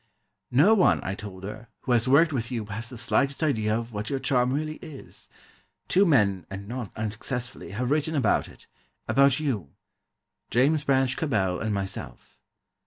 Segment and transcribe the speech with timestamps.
[0.49, 3.93] "No one," I told her, "who has worked with you, has the slightest idea of
[3.93, 5.29] what your charm really is.
[5.87, 8.65] Two men, and not unsuccessfully, have written about it,
[9.07, 9.73] about you...
[10.49, 12.39] James Branch Cabell and myself.